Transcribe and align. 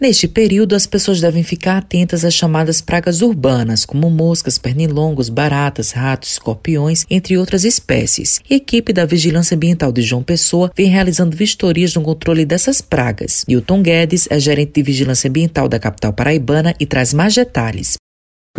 Neste 0.00 0.28
período, 0.28 0.76
as 0.76 0.86
pessoas 0.86 1.20
devem 1.20 1.42
ficar 1.42 1.76
atentas 1.76 2.24
às 2.24 2.32
chamadas 2.32 2.80
pragas 2.80 3.20
urbanas, 3.20 3.84
como 3.84 4.08
moscas, 4.08 4.56
pernilongos, 4.56 5.28
baratas, 5.28 5.90
ratos, 5.90 6.30
escorpiões, 6.30 7.04
entre 7.10 7.36
outras 7.36 7.64
espécies. 7.64 8.38
E 8.48 8.54
a 8.54 8.56
equipe 8.58 8.92
da 8.92 9.04
Vigilância 9.04 9.56
Ambiental 9.56 9.90
de 9.90 10.02
João 10.02 10.22
Pessoa 10.22 10.70
vem 10.76 10.86
realizando 10.86 11.36
vistorias 11.36 11.92
no 11.96 12.02
controle 12.02 12.44
dessas 12.44 12.80
pragas. 12.80 13.44
Newton 13.48 13.82
Guedes 13.82 14.28
é 14.30 14.38
gerente 14.38 14.74
de 14.74 14.84
Vigilância 14.84 15.28
Ambiental 15.28 15.68
da 15.68 15.80
capital 15.80 16.12
paraibana 16.12 16.76
e 16.78 16.86
traz 16.86 17.12
mais 17.12 17.34
detalhes. 17.34 17.96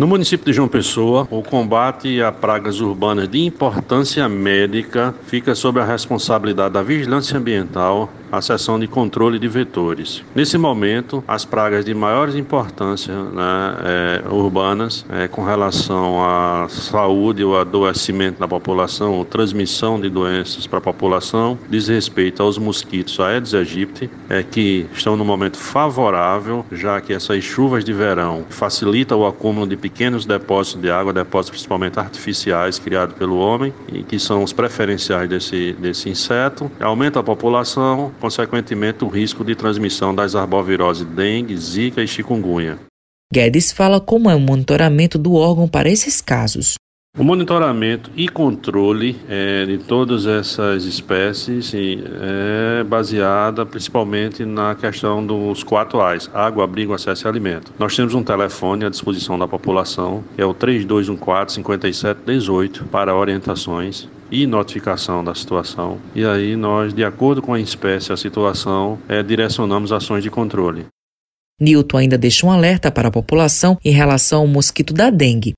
No 0.00 0.06
município 0.06 0.46
de 0.46 0.54
João 0.54 0.66
Pessoa, 0.66 1.28
o 1.30 1.42
combate 1.42 2.22
a 2.22 2.32
pragas 2.32 2.80
urbanas 2.80 3.28
de 3.28 3.44
importância 3.44 4.26
médica 4.30 5.14
fica 5.26 5.54
sob 5.54 5.78
a 5.78 5.84
responsabilidade 5.84 6.72
da 6.72 6.82
Vigilância 6.82 7.36
Ambiental, 7.36 8.08
a 8.32 8.40
seção 8.40 8.78
de 8.78 8.86
controle 8.86 9.38
de 9.38 9.46
vetores. 9.46 10.24
Nesse 10.34 10.56
momento, 10.56 11.22
as 11.28 11.44
pragas 11.44 11.84
de 11.84 11.92
maior 11.92 12.34
importância 12.34 13.12
né, 13.12 13.76
é, 13.84 14.22
urbanas 14.30 15.04
é, 15.10 15.28
com 15.28 15.44
relação 15.44 16.24
à 16.24 16.66
saúde 16.70 17.44
ou 17.44 17.58
adoecimento 17.58 18.40
da 18.40 18.48
população, 18.48 19.14
ou 19.14 19.24
transmissão 19.26 20.00
de 20.00 20.08
doenças 20.08 20.66
para 20.66 20.78
a 20.78 20.82
população, 20.82 21.58
diz 21.68 21.88
respeito 21.88 22.42
aos 22.42 22.56
mosquitos 22.56 23.18
Aedes 23.20 23.52
aegypti, 23.52 24.08
é, 24.30 24.42
que 24.42 24.86
estão 24.94 25.14
no 25.14 25.26
momento 25.26 25.58
favorável, 25.58 26.64
já 26.72 27.00
que 27.02 27.12
essas 27.12 27.44
chuvas 27.44 27.84
de 27.84 27.92
verão 27.92 28.46
facilitam 28.48 29.20
o 29.20 29.26
acúmulo 29.26 29.66
de 29.66 29.76
pequenos 29.90 30.24
depósitos 30.24 30.80
de 30.80 30.90
água, 30.90 31.12
depósitos 31.12 31.50
principalmente 31.50 31.98
artificiais 31.98 32.78
criados 32.78 33.16
pelo 33.16 33.38
homem 33.38 33.74
e 33.92 34.02
que 34.02 34.18
são 34.18 34.42
os 34.42 34.52
preferenciais 34.52 35.28
desse, 35.28 35.72
desse 35.74 36.08
inseto. 36.08 36.70
Aumenta 36.80 37.20
a 37.20 37.22
população, 37.22 38.12
consequentemente 38.20 39.04
o 39.04 39.08
risco 39.08 39.44
de 39.44 39.54
transmissão 39.54 40.14
das 40.14 40.34
arboviroses 40.34 41.04
dengue, 41.04 41.56
zika 41.56 42.02
e 42.02 42.06
chikungunya. 42.06 42.78
Guedes 43.32 43.72
fala 43.72 44.00
como 44.00 44.30
é 44.30 44.34
o 44.34 44.40
monitoramento 44.40 45.18
do 45.18 45.34
órgão 45.34 45.68
para 45.68 45.88
esses 45.88 46.20
casos. 46.20 46.74
O 47.18 47.24
monitoramento 47.24 48.10
e 48.16 48.28
controle 48.28 49.18
é, 49.28 49.66
de 49.66 49.78
todas 49.78 50.26
essas 50.26 50.84
espécies 50.84 51.72
é 51.74 52.84
baseada 52.84 53.66
principalmente 53.66 54.44
na 54.44 54.76
questão 54.76 55.26
dos 55.26 55.64
quatro 55.64 56.00
A's: 56.00 56.30
água, 56.32 56.64
abrigo, 56.64 56.94
acesso 56.94 57.26
e 57.26 57.28
alimento. 57.28 57.72
Nós 57.78 57.96
temos 57.96 58.14
um 58.14 58.22
telefone 58.22 58.84
à 58.84 58.88
disposição 58.88 59.38
da 59.38 59.48
população, 59.48 60.22
que 60.36 60.40
é 60.40 60.46
o 60.46 60.54
3214 60.54 61.56
5718 61.56 62.84
para 62.84 63.14
orientações 63.14 64.08
e 64.30 64.46
notificação 64.46 65.24
da 65.24 65.34
situação. 65.34 65.98
E 66.14 66.24
aí 66.24 66.54
nós, 66.54 66.94
de 66.94 67.04
acordo 67.04 67.42
com 67.42 67.52
a 67.52 67.60
espécie, 67.60 68.12
a 68.12 68.16
situação, 68.16 68.98
é, 69.08 69.20
direcionamos 69.20 69.92
ações 69.92 70.22
de 70.22 70.30
controle. 70.30 70.86
Newton 71.60 71.98
ainda 71.98 72.16
deixa 72.16 72.46
um 72.46 72.50
alerta 72.50 72.90
para 72.90 73.08
a 73.08 73.12
população 73.12 73.76
em 73.84 73.90
relação 73.90 74.40
ao 74.40 74.46
mosquito 74.46 74.94
da 74.94 75.10
dengue. 75.10 75.52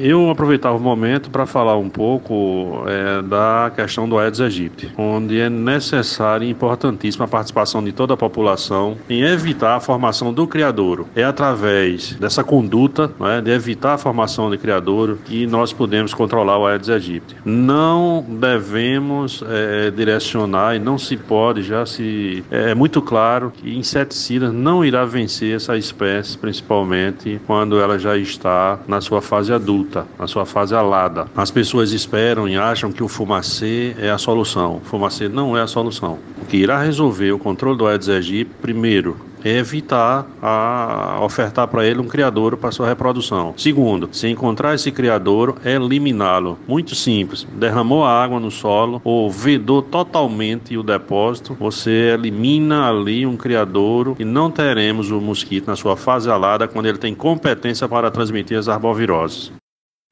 Eu 0.00 0.30
aproveitava 0.30 0.76
o 0.76 0.80
momento 0.80 1.28
para 1.28 1.44
falar 1.44 1.76
um 1.76 1.88
pouco 1.88 2.84
é, 2.86 3.20
da 3.22 3.72
questão 3.74 4.08
do 4.08 4.16
Aedes 4.16 4.40
aegypti, 4.40 4.92
onde 4.96 5.40
é 5.40 5.50
necessária 5.50 6.44
e 6.44 6.50
importantíssima 6.50 7.24
a 7.24 7.28
participação 7.28 7.82
de 7.82 7.90
toda 7.90 8.14
a 8.14 8.16
população 8.16 8.96
em 9.10 9.22
evitar 9.22 9.74
a 9.74 9.80
formação 9.80 10.32
do 10.32 10.46
criadouro. 10.46 11.08
É 11.16 11.24
através 11.24 12.12
dessa 12.12 12.44
conduta 12.44 13.10
né, 13.18 13.40
de 13.40 13.50
evitar 13.50 13.94
a 13.94 13.98
formação 13.98 14.48
de 14.50 14.56
criadouro 14.56 15.18
que 15.24 15.46
nós 15.48 15.72
podemos 15.72 16.14
controlar 16.14 16.58
o 16.58 16.66
Aedes 16.66 16.88
aegypti. 16.88 17.36
Não 17.44 18.24
devemos 18.28 19.42
é, 19.48 19.90
direcionar 19.90 20.76
e 20.76 20.78
não 20.78 20.96
se 20.96 21.16
pode, 21.16 21.64
já 21.64 21.84
se 21.84 22.44
é, 22.52 22.70
é 22.70 22.74
muito 22.74 23.02
claro 23.02 23.52
que 23.52 23.76
inseticidas 23.76 24.52
não 24.52 24.84
irá 24.84 25.04
vencer 25.04 25.56
essa 25.56 25.76
espécie, 25.76 26.38
principalmente 26.38 27.40
quando 27.46 27.80
ela 27.80 27.98
já 27.98 28.16
está 28.16 28.78
na 28.86 29.00
sua 29.00 29.20
fase 29.20 29.52
adulta 29.52 29.87
adulta, 29.88 30.06
na 30.18 30.26
sua 30.26 30.44
fase 30.44 30.74
alada. 30.74 31.26
As 31.34 31.50
pessoas 31.50 31.92
esperam 31.92 32.48
e 32.48 32.56
acham 32.56 32.92
que 32.92 33.02
o 33.02 33.08
fumacê 33.08 33.96
é 33.98 34.10
a 34.10 34.18
solução. 34.18 34.76
O 34.76 34.80
fumacê 34.80 35.28
não 35.28 35.56
é 35.56 35.62
a 35.62 35.66
solução. 35.66 36.18
O 36.40 36.44
que 36.44 36.58
irá 36.58 36.80
resolver 36.82 37.32
o 37.32 37.38
controle 37.38 37.78
do 37.78 37.86
Aedes 37.86 38.08
aegypti, 38.08 38.52
primeiro, 38.60 39.16
é 39.44 39.58
evitar 39.58 40.26
a 40.42 41.20
ofertar 41.22 41.68
para 41.68 41.86
ele 41.86 42.00
um 42.00 42.08
criadouro 42.08 42.56
para 42.56 42.72
sua 42.72 42.88
reprodução. 42.88 43.54
Segundo, 43.56 44.08
se 44.10 44.26
encontrar 44.26 44.74
esse 44.74 44.90
criadouro, 44.90 45.56
eliminá-lo. 45.64 46.58
Muito 46.66 46.96
simples. 46.96 47.46
Derramou 47.52 48.04
a 48.04 48.10
água 48.10 48.40
no 48.40 48.50
solo 48.50 49.00
ou 49.04 49.30
vedou 49.30 49.80
totalmente 49.80 50.76
o 50.76 50.82
depósito, 50.82 51.56
você 51.58 52.14
elimina 52.14 52.88
ali 52.88 53.24
um 53.24 53.36
criadouro 53.36 54.16
e 54.18 54.24
não 54.24 54.50
teremos 54.50 55.12
o 55.12 55.20
mosquito 55.20 55.68
na 55.68 55.76
sua 55.76 55.96
fase 55.96 56.28
alada 56.28 56.66
quando 56.66 56.86
ele 56.86 56.98
tem 56.98 57.14
competência 57.14 57.88
para 57.88 58.10
transmitir 58.10 58.58
as 58.58 58.68
arboviroses. 58.68 59.52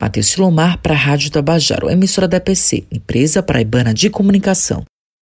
Matheus 0.00 0.26
Silomar 0.26 0.78
para 0.82 0.92
a 0.92 0.96
Rádio 0.96 1.30
Tabajaro, 1.30 1.88
emissora 1.88 2.28
da 2.28 2.36
EPC, 2.36 2.86
empresa 2.92 3.42
paraibana 3.42 3.94
de 3.94 4.10
comunicação. 4.10 4.84